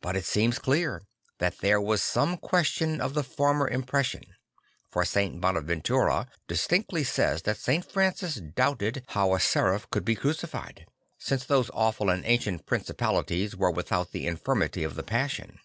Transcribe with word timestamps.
But 0.00 0.14
it 0.14 0.24
seems 0.24 0.60
clear 0.60 1.02
that 1.38 1.58
there 1.58 1.80
was 1.80 2.00
some 2.00 2.36
question 2.36 3.00
of 3.00 3.14
the 3.14 3.24
former 3.24 3.66
impression; 3.66 4.22
for 4.88 5.04
St. 5.04 5.40
Bonaventura 5.40 6.28
distinctly 6.46 7.02
says 7.02 7.42
that 7.42 7.56
St. 7.56 7.84
Francis 7.84 8.36
doubted 8.36 9.02
how 9.08 9.34
a 9.34 9.40
seraph 9.40 9.90
could 9.90 10.04
be 10.04 10.14
crucified, 10.14 10.86
since 11.18 11.44
those 11.44 11.70
awful 11.74 12.08
and 12.08 12.24
ancient 12.24 12.66
principalities 12.66 13.56
were 13.56 13.72
without 13.72 14.12
the 14.12 14.28
infirmity 14.28 14.84
of 14.84 14.94
the 14.94 15.02
Passion. 15.02 15.58